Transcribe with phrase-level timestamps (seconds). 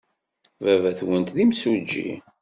[0.63, 2.09] Baba-twent d imsujji?